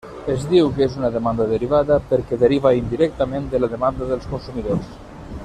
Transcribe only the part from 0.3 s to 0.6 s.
Es